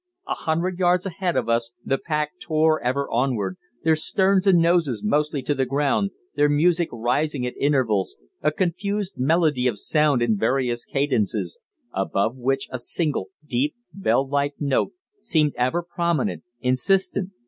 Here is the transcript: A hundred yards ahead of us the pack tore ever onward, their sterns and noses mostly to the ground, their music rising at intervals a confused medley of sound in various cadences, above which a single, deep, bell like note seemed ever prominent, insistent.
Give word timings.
A 0.27 0.33
hundred 0.33 0.79
yards 0.79 1.05
ahead 1.05 1.35
of 1.37 1.47
us 1.47 1.73
the 1.85 1.99
pack 1.99 2.39
tore 2.39 2.81
ever 2.83 3.07
onward, 3.11 3.57
their 3.83 3.95
sterns 3.95 4.47
and 4.47 4.57
noses 4.59 5.03
mostly 5.03 5.43
to 5.43 5.53
the 5.53 5.63
ground, 5.67 6.09
their 6.35 6.49
music 6.49 6.89
rising 6.91 7.45
at 7.45 7.55
intervals 7.57 8.17
a 8.41 8.51
confused 8.51 9.19
medley 9.19 9.67
of 9.67 9.77
sound 9.77 10.23
in 10.23 10.39
various 10.39 10.85
cadences, 10.85 11.59
above 11.93 12.35
which 12.35 12.67
a 12.71 12.79
single, 12.79 13.27
deep, 13.45 13.75
bell 13.93 14.27
like 14.27 14.55
note 14.59 14.93
seemed 15.19 15.53
ever 15.55 15.83
prominent, 15.83 16.41
insistent. 16.61 17.29